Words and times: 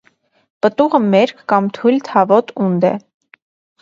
Պտուղը 0.65 1.01
մերկ 1.03 1.43
կամ 1.53 1.69
թույլ 1.79 2.01
թավոտ 2.11 2.51
ունդ 2.67 2.89
է։ 2.91 2.95